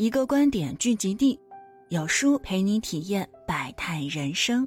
[0.00, 1.38] 一个观点聚集地，
[1.90, 4.66] 有书陪你体验百态人生。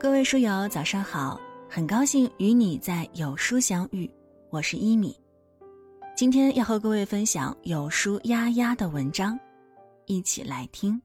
[0.00, 4.10] 各位书友，早上好，很高兴与你在有书相遇，
[4.50, 5.16] 我是一米。
[6.16, 9.38] 今天要和各位分享有书丫丫的文章，
[10.06, 11.00] 一起来听。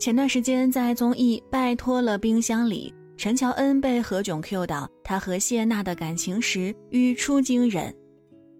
[0.00, 2.92] 前段时间在综艺《拜托了冰箱》里。
[3.16, 7.94] 陈乔恩被何炅 Q 到他和谢娜的感情时，语出惊人。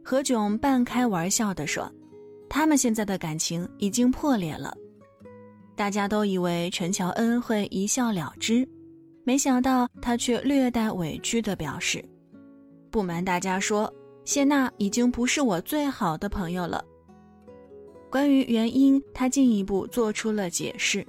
[0.02, 1.90] 何炅半开玩笑地说
[2.48, 4.74] ：“他们现在的感情已经破裂了。”
[5.74, 8.66] 大家都以为陈乔恩会一笑了之，
[9.24, 12.02] 没想到他却略带委屈地表示
[12.92, 13.92] ：“不瞒大家说，
[14.24, 16.84] 谢娜已经不是我最好的朋友了。”
[18.09, 21.04] 关于原因，他进一步做出了解释。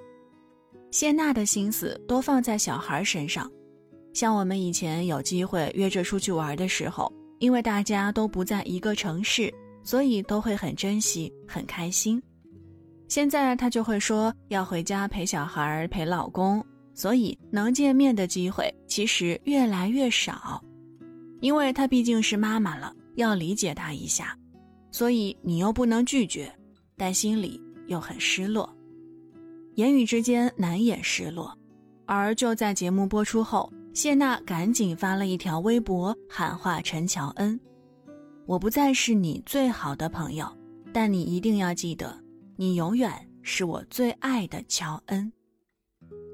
[0.96, 3.52] 谢娜的心思都放在小孩身上，
[4.14, 12.24] 像我们以前有机会约着出去玩的时候，因为大家都不在一个城市，所以都会很珍惜、很开心。
[13.10, 20.64] 现在她就会说要回家陪小孩、陪老公，所以能见面的机会其实越来越少。
[21.42, 24.34] 因为她毕竟是妈妈了，要理解她一下，
[24.92, 26.50] 所以你又不能拒绝，
[26.96, 28.74] 但心里又很失落。
[29.76, 31.54] 言语之间难掩失落，
[32.06, 37.60] 而就在节目播出后，谢娜赶紧发了一条微博喊话陈乔恩
[38.48, 40.48] ：“我不再是你最好的朋友，
[40.94, 42.18] 但你一定要记得，
[42.56, 45.30] 你永远是我最爱的乔恩。”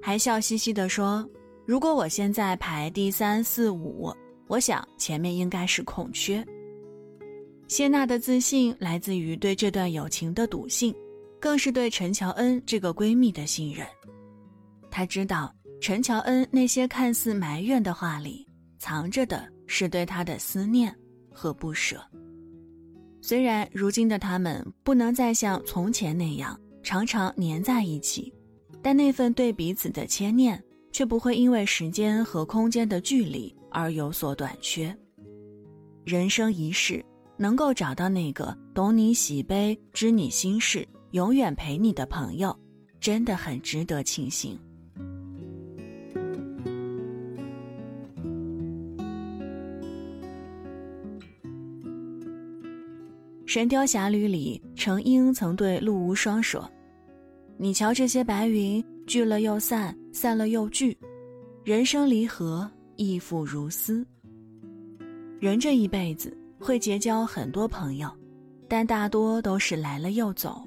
[0.04, 1.28] 还笑嘻嘻地说
[1.66, 4.14] ：“如果我现在排第三四五，
[4.48, 6.46] 我想前面应该是空缺。”
[7.68, 10.94] 谢娜的自信来自于对这段友情的笃信。
[11.42, 13.86] 更是对陈乔恩这个闺蜜的信任，
[14.92, 20.96] 她知道陈乔恩那些看似埋怨的话里，藏着的是对她的思念
[21.34, 22.00] 和不舍。
[23.24, 28.32] 虽然如今的他们不能再像从前那样常常黏在一起，
[28.82, 34.96] 但那份对彼此的牵念却不会因为时间和空间的距离而有所短缺。
[36.06, 37.04] 人生一世，
[37.36, 40.88] 能够找到那个懂你喜悲、知你心事。
[41.12, 42.58] 永远陪你的朋友，
[43.02, 44.58] 真的很值得庆幸。
[53.54, 56.70] 《神雕侠侣》里，程英曾对陆无双说
[57.60, 60.98] ：“你瞧这些白云，聚了又散，散了又聚，
[61.66, 64.08] 人生离合，亦复如斯。
[65.42, 68.10] 人这一辈子会结交很多朋友，
[68.70, 70.66] 但大多都是来了又走。”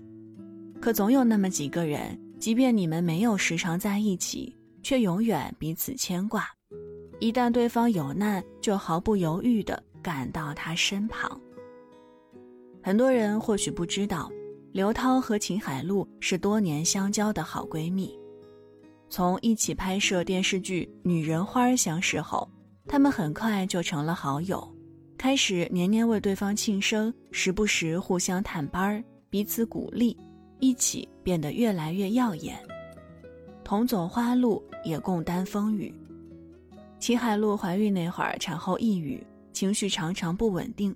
[0.84, 6.46] 可总有那么几个人，即便你们没有时常在一起，却永远彼此牵挂。
[7.20, 11.40] 一旦对方有难，就毫不犹豫地赶到他身旁。
[12.82, 14.30] 很多人或许不知道，
[14.72, 18.14] 刘涛和秦海璐是多年相交的好闺蜜。
[19.08, 22.46] 从一起拍摄电视剧《女人花》相识后，
[22.86, 24.62] 他们很快就成了好友，
[25.16, 30.14] 开始年年为对方庆生，时不时互相探班，彼此鼓励。
[30.58, 32.58] 一起变得越来越耀眼，
[33.62, 35.94] 同走花路也共担风雨。
[36.98, 39.22] 秦海璐怀孕那会儿产后抑郁，
[39.52, 40.94] 情绪常常不稳定，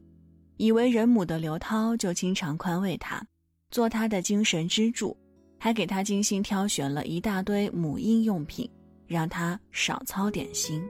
[0.56, 3.22] 以为人母的刘涛就经常宽慰她，
[3.70, 5.14] 做她的精神支柱，
[5.58, 8.68] 还给她精心挑选了一大堆母婴用品，
[9.06, 10.82] 让她少操点心。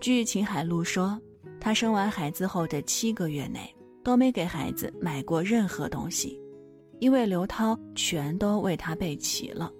[0.00, 1.20] 据秦海璐说，
[1.60, 6.40] 她生完孩子后的七个月内都没给孩子买过任何东西。
[6.98, 9.70] 因为刘涛全都为他备齐了，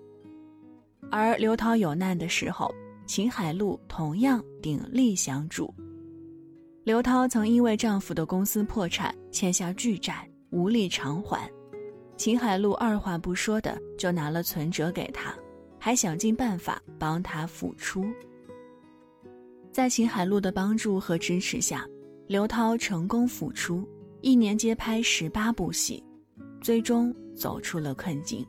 [1.10, 2.71] 而刘涛有难的时候，
[3.06, 5.72] 秦海璐同样鼎力相助。
[6.84, 11.50] 刘涛曾因为丈夫的公司破产，欠下巨债，无力偿还，
[12.16, 15.34] 秦海璐二话不说的就拿了存折给他，
[15.78, 18.04] 还想尽办法帮他付出。
[19.72, 21.86] 在秦海璐的帮助和支持下，
[22.27, 23.89] 刘涛成功复出，
[24.21, 26.03] 一年接拍十八部戏。
[26.66, 28.45] 最终走出了困境。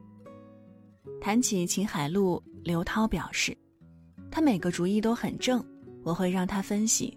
[1.21, 3.55] 谈起秦海璐，刘涛表示，
[4.31, 5.63] 他每个主意都很正，
[6.01, 7.15] 我会让他分析，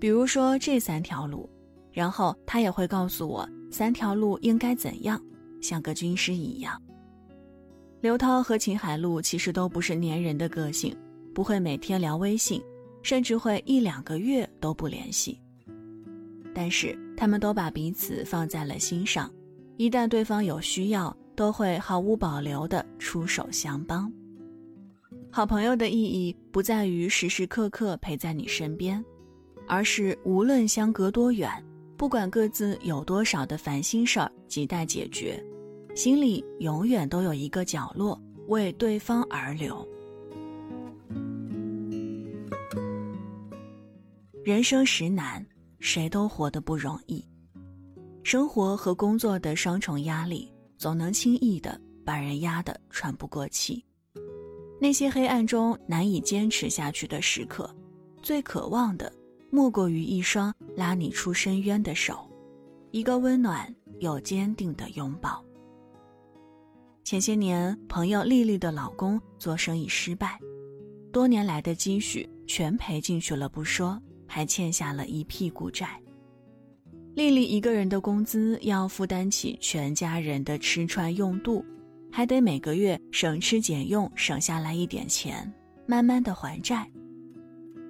[0.00, 1.48] 比如说这三条路，
[1.92, 5.22] 然后他也会告诉我三条路应该怎样，
[5.62, 6.82] 像个军师一样。
[8.00, 10.92] 刘涛和秦海璐其实都不是粘人的个性，
[11.32, 12.60] 不会每天聊微信，
[13.04, 15.40] 甚至会一两个月都不联系，
[16.52, 19.30] 但是他们都把彼此放在了心上。
[19.80, 24.12] 一旦对方有需要，都会毫无保留地出手相帮。
[25.30, 29.02] 好朋友的意义不在于时时刻刻陪在你身边，
[29.66, 31.50] 而是无论相隔多远，
[31.96, 35.42] 不管各自有多少的烦心事儿亟待解决，
[35.94, 39.88] 心里永远都有一个角落为对方而留。
[44.44, 45.42] 人生实难，
[45.78, 47.24] 谁都活得不容易。
[48.30, 50.48] 生活和工作的双重压力，
[50.78, 53.84] 总能轻易的把人压得喘不过气。
[54.80, 57.68] 那些黑暗中难以坚持下去的时刻，
[58.22, 59.12] 最渴望的，
[59.50, 62.24] 莫过于一双拉你出深渊的手，
[62.92, 65.44] 一个温暖又坚定的拥抱。
[67.02, 70.38] 前些年，朋友丽丽的老公做生意失败，
[71.12, 74.00] 多年来的积蓄全赔进去了不说。
[74.32, 76.00] 还欠下了一屁股债。
[77.20, 81.62] 丽丽一个人的工资要负担起全家人的吃穿用度，
[82.10, 85.52] 还得每个月省吃俭用省下来一点钱，
[85.84, 86.90] 慢慢的还债。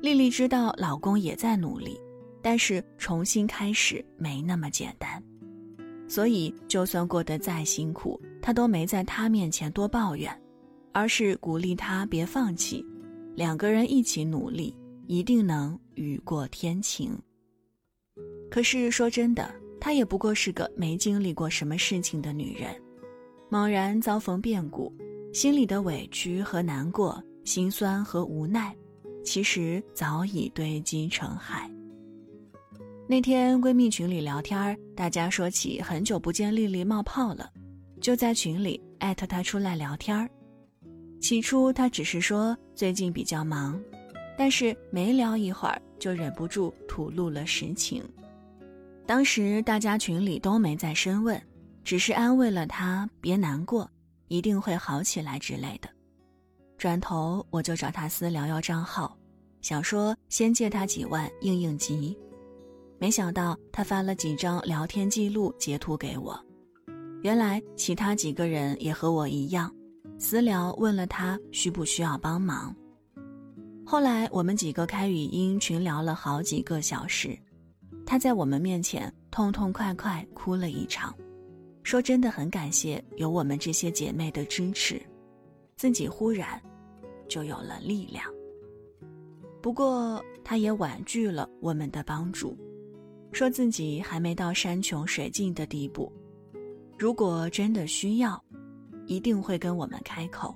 [0.03, 1.97] 丽丽知道老公也在努力，
[2.43, 5.23] 但是重新开始没那么简单，
[6.09, 10.37] 所以就算过得再辛苦，她都没在他面前多抱怨，
[10.91, 12.85] 而是鼓励他别放弃，
[13.37, 14.75] 两个人一起努力。
[15.07, 17.17] 一定能雨过天晴。
[18.51, 22.75] 可是说真的，她也不过是个没经历过什么事情的女人，
[23.49, 24.93] 猛然遭逢变故，
[25.33, 28.75] 心里的委屈和难过、心酸和无奈，
[29.25, 31.71] 其实早已堆积成海。
[33.07, 37.49] 那天闺蜜群里聊天，大家说起很久不见丽丽冒泡了，
[38.01, 40.29] 就在群里艾特她出来聊天。
[41.21, 43.81] 起初她只是说最近比较忙。
[44.39, 48.03] 但是没聊一会儿，就忍不住吐露了实情。
[49.11, 51.43] 当时大家群里都没再深问，
[51.83, 53.91] 只是安慰了他别难过，
[54.29, 55.89] 一定会好起来之类的。
[56.79, 59.19] 转头我就找他私聊要账号，
[59.63, 62.17] 想说先借他几万应应急。
[63.01, 66.41] 没想到他发了几张聊天记录截图给我，
[67.25, 69.75] 原来其他几个人也和我一样，
[70.21, 72.73] 私聊问了他需不需要帮忙。
[73.85, 77.37] 后来我们几个开语音群聊了好几个小时，
[78.11, 81.15] 他在我们面前痛痛快快哭了一场，
[81.85, 85.01] 说真的很感谢有我们这些姐妹的支持，
[85.77, 86.61] 自己忽然
[87.29, 88.25] 就有了力量。
[89.63, 92.59] 不过他也婉拒了我们的帮助，
[93.31, 96.13] 说自己还没到山穷水尽的地步，
[96.99, 98.45] 如果真的需要，
[99.07, 100.53] 一定会跟我们开口。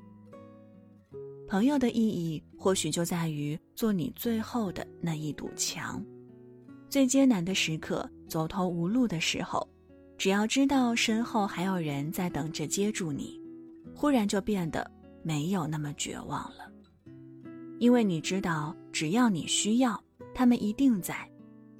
[1.46, 6.04] 朋友的意义或许就在于做你最后的那一堵墙，
[6.94, 9.68] 最艰难的时刻、走投无路的时候，
[10.16, 13.36] 只要知道身后还有人在等着接住你，
[13.96, 14.88] 忽然就变得
[15.20, 16.70] 没有那么绝望了。
[17.80, 20.00] 因为你知道，只要你需要，
[20.32, 21.28] 他们一定在，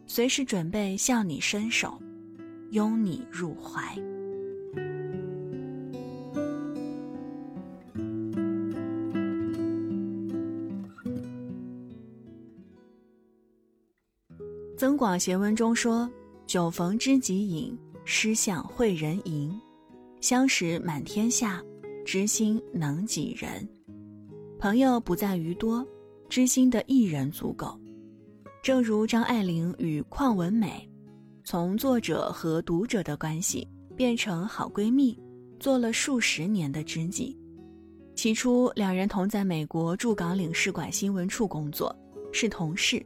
[0.04, 1.96] 随时准备向你伸手，
[2.72, 3.96] 拥你入怀。
[15.04, 16.10] 广贤文中说
[16.48, 19.54] ：“酒逢知己饮，诗向会人吟。
[20.22, 21.62] 相识满天下，
[22.06, 23.68] 知心能几人？
[24.58, 25.86] 朋友不在于多，
[26.30, 27.78] 知心的一人足够。
[28.62, 30.90] 正如张爱玲与邝文美，
[31.44, 35.14] 从作者和读者的关系变成好闺蜜，
[35.60, 37.38] 做了数十年的知己。
[38.16, 41.94] 起初，两人同在美国驻港领事馆新闻处工作，
[42.32, 43.04] 是同事。”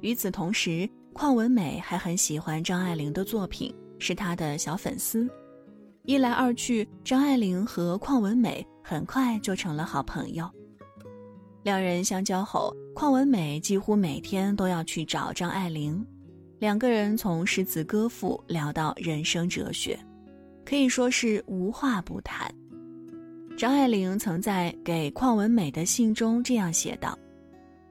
[0.00, 5.28] 与此同时，邝文美还很喜欢张爱玲的作品，是她的小粉丝。
[6.04, 10.48] 一来二去，张爱玲和邝文美很快就成了好朋友。
[11.64, 16.06] 两人相交后，邝文美几乎每天都要去找张爱玲，
[16.60, 19.98] 两个人从诗词歌赋聊到人生哲学，
[20.64, 22.48] 可以说是无话不谈。
[23.56, 27.18] 张爱玲曾在给邝文美的信中这样写道：“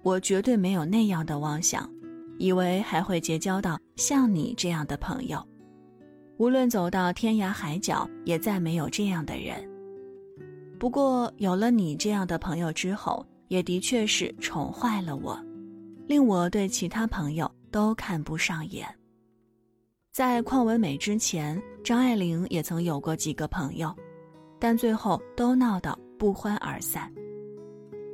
[0.01, 1.91] 我绝对没有那样的妄想。”
[2.39, 5.43] 以为还会结交到像你这样的朋友，
[6.37, 9.67] 无论走到天涯海角，也再没有这样的人。
[10.79, 15.39] 不过有了你这样的朋友之后，也的确是宠坏了我，
[16.05, 18.87] 令我对其他朋友都看不上眼。
[20.11, 23.91] 在邝文美之前，张爱玲也曾有过几个朋友，
[24.59, 27.11] 但最后都闹得不欢而散。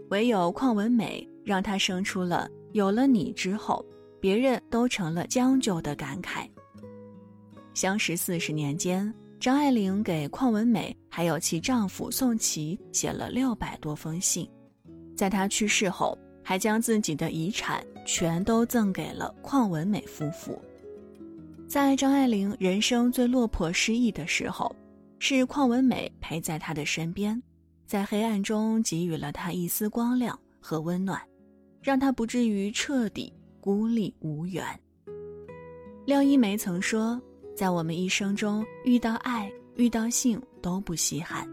[0.09, 3.85] 唯有邝文美，让她生出了有了你之后。
[4.23, 6.47] 别人都成了将就的感慨。
[7.73, 14.49] 相识四十年间，张爱玲给邝文美还有其丈夫宋琦写了六百多封信。
[15.13, 20.57] 在她去世后，还将自己的遗产全都赠给了邝文美夫妇。
[21.67, 24.73] 在张爱玲人生最落魄失意的时候，
[25.19, 27.43] 是邝文美陪在她的身边，
[27.85, 31.21] 在黑暗中给予了她一丝光亮和温暖，
[31.81, 34.61] 让她不至于彻底孤立无援。
[36.05, 37.17] 廖一梅曾说
[37.55, 41.47] ：“在我们一生中，遇到爱、遇到性都不稀罕，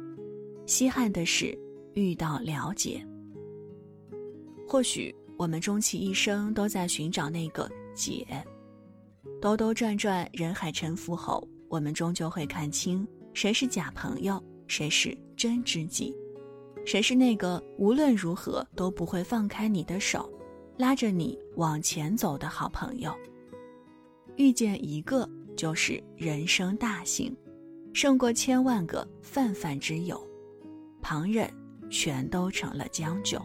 [0.66, 1.56] 稀罕的是
[1.94, 3.00] 遇到了解。”
[4.66, 8.26] 或许我们终其一生都在寻找那个解。
[9.40, 16.12] 兜兜转转，人海沉浮后，我们终究会看清谁是假朋友，谁是真知己，
[16.84, 20.28] 谁是那个无论如何都不会放开你的手，
[20.80, 23.14] 拉着你往前走的好朋友。
[24.36, 27.36] 遇见一个就是人生大幸，
[27.92, 30.18] 胜过千万个泛泛之友，
[31.02, 31.52] 旁人
[31.90, 33.38] 全都成了将就。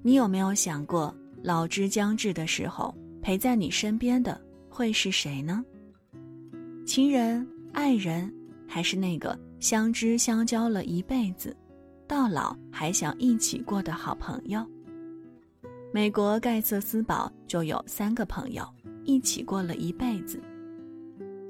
[0.00, 5.64] 你有没有想过，老之将至的时候，陪在你身边的会是谁呢？
[6.86, 8.32] 亲人、爱人，
[8.68, 11.56] 还是那个相知相交了一辈子，
[12.08, 14.66] 到老还想一起过的好朋友？
[15.92, 18.66] 美国盖瑟斯堡就有三个朋友，
[19.04, 20.42] 一起过了一辈子。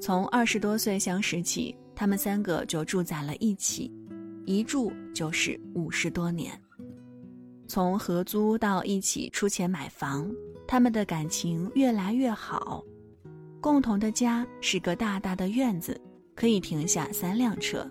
[0.01, 3.93] 从二十多岁相识起，他们三个就住在了一起，
[4.47, 6.61] 一住就是五十多年。
[7.69, 10.29] 从合租到一起出钱买房，
[10.67, 12.83] 他们的感情越来越好。
[13.61, 16.01] 共同的家是个大大的院子，
[16.35, 17.89] 可以停下三辆车，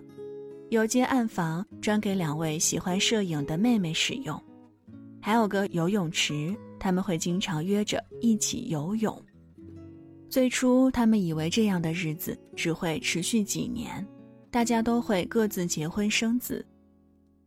[0.70, 4.38] 有间暗房专给两位喜欢摄影的妹妹使用，
[5.18, 9.20] 还有个游泳池，他们会经常约着一起游泳。
[10.28, 14.06] 最初，他们以为这样的日子只会持续几年，
[14.50, 16.64] 大家都会各自结婚生子。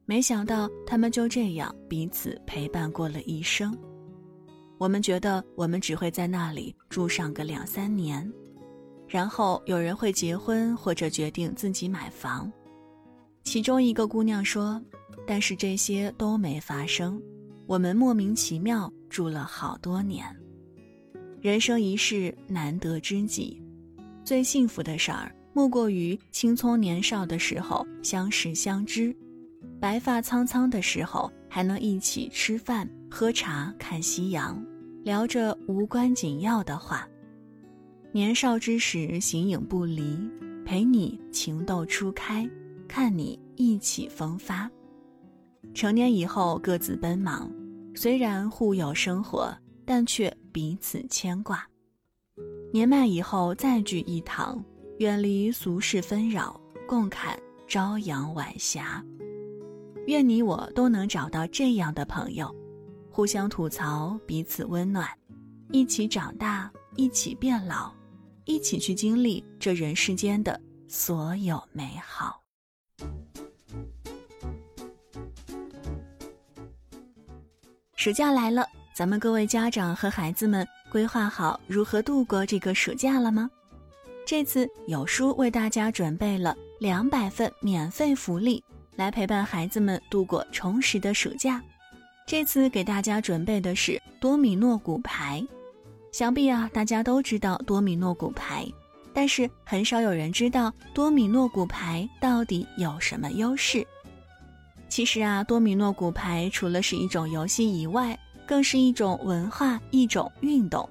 [0.06, 3.78] 没想到他们就这样彼此陪伴过了一生。
[4.80, 8.28] 我们觉得我们只会在那里住上个两三年，
[9.08, 12.52] 然后有人会结婚或者决定自己买房。
[13.44, 14.82] 其中一个姑娘说
[15.28, 17.22] ：“但是这些都没发生，
[17.66, 20.26] 我们莫名其妙住了好多年。
[21.42, 23.62] 人生一世，难得知己，
[24.24, 29.16] 最幸福的事儿莫过于青葱年少的时候相识相知。”
[29.82, 34.64] 白发苍苍的时候，还能一起吃饭、喝茶、看夕阳，
[35.04, 37.08] 聊着无关紧要的话。
[38.12, 40.16] 年少之时，形影不离，
[40.64, 42.48] 陪你情窦初开，
[42.92, 44.70] 看你意气风发。
[45.74, 47.50] 成年以后，各自奔忙，
[47.96, 51.66] 虽然互有生活，但却彼此牵挂。
[52.74, 54.62] 年迈以后，再聚一堂，
[55.00, 59.02] 远离俗世纷扰，共看朝阳晚霞。
[60.08, 62.54] 愿你我都能找到这样的朋友，
[63.10, 65.08] 互相吐槽，彼此温暖，
[65.72, 67.94] 一起长大，一起变老，
[68.44, 72.41] 一起去经历这人世间的所有美好。
[78.02, 83.48] 暑假来了，咱们各位家长和孩子们规划好如何度过这个暑假了吗？
[84.26, 88.64] 这次有书为大家准备了两百份免费福利。
[88.96, 91.62] 来陪伴孩子们度过充实的暑假。
[92.26, 95.46] 这次给大家准备的是多米诺骨牌。
[96.12, 98.66] 想必啊，大家都知道多米诺骨牌，
[99.14, 103.86] 但是很少有人知道多米诺骨牌到底有什么优势。
[104.92, 110.88] 其实啊，多米诺骨牌除了是一种游戏以外，更是一种文化，一种运动。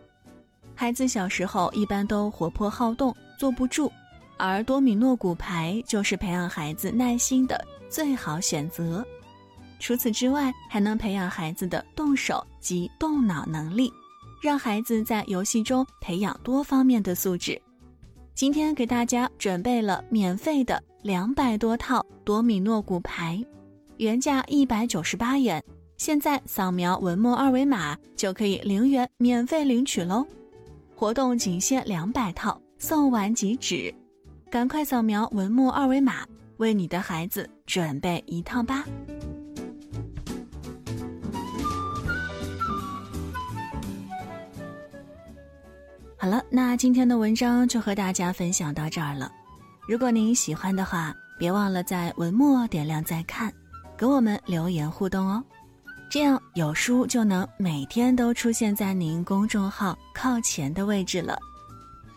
[0.74, 3.92] 孩子小时候一般都活泼好动，坐不住，
[4.38, 7.62] 而多米诺骨牌就是培养孩子耐心的。
[7.90, 9.04] 最好选择。
[9.78, 13.92] 除此之外，还能培养孩子的动手及动脑能力，
[14.40, 17.60] 让孩子在游戏中培养多方面的素质。
[18.32, 23.44] 今天给大家准备了免费的两百多套多米诺骨牌，
[24.00, 25.62] 原价一百九十八元，
[25.98, 30.26] 现在扫描文末二维码就可以零元免费领取喽。
[30.96, 33.94] 活动仅限两百套，送完即止，
[34.50, 36.26] 赶快扫描文末二维码。
[36.56, 38.86] 为你的孩子准备一套吧。
[46.16, 49.30] 好了，那今天的文章就和大家分享到这儿了。
[49.86, 53.52] 如果您喜欢的话，别忘了在文末点亮再看，
[54.00, 55.44] 给我们留言互动哦。
[56.10, 61.38] 这样有书就能每天都出现在您公众号靠前的位置了。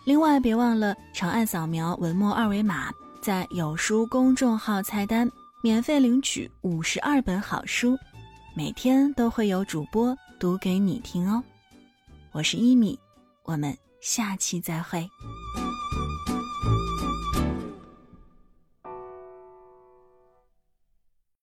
[0.06, 2.90] 另外，别忘了长按扫描文末二维码。
[3.20, 5.30] 在有书公众号菜单
[5.62, 7.98] 免费领取五十二本好书，
[8.54, 11.42] 每天都会有主播读给你听哦。
[12.32, 12.98] 我是一米，
[13.42, 15.06] 我们下期再会。